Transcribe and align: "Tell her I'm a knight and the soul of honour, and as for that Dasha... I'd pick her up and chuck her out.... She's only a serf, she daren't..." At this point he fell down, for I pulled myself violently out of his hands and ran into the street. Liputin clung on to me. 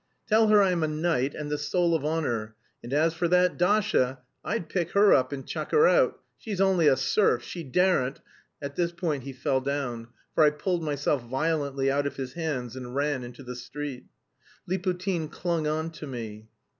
"Tell 0.27 0.47
her 0.47 0.63
I'm 0.63 0.81
a 0.81 0.87
knight 0.87 1.35
and 1.35 1.51
the 1.51 1.59
soul 1.59 1.93
of 1.93 2.03
honour, 2.03 2.55
and 2.81 2.91
as 2.91 3.13
for 3.13 3.27
that 3.27 3.55
Dasha... 3.55 4.17
I'd 4.43 4.67
pick 4.67 4.93
her 4.93 5.13
up 5.13 5.31
and 5.31 5.45
chuck 5.45 5.69
her 5.69 5.87
out.... 5.87 6.19
She's 6.39 6.59
only 6.59 6.87
a 6.87 6.97
serf, 6.97 7.43
she 7.43 7.63
daren't..." 7.63 8.19
At 8.63 8.75
this 8.75 8.91
point 8.91 9.25
he 9.25 9.31
fell 9.33 9.61
down, 9.61 10.07
for 10.33 10.43
I 10.43 10.49
pulled 10.49 10.81
myself 10.81 11.21
violently 11.21 11.91
out 11.91 12.07
of 12.07 12.15
his 12.15 12.33
hands 12.33 12.75
and 12.75 12.95
ran 12.95 13.23
into 13.23 13.43
the 13.43 13.55
street. 13.55 14.05
Liputin 14.67 15.29
clung 15.29 15.67
on 15.67 15.91
to 15.91 16.07
me. 16.07 16.49